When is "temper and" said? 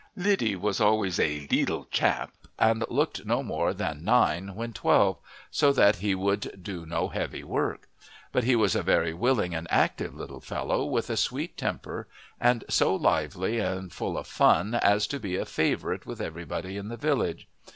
11.55-12.63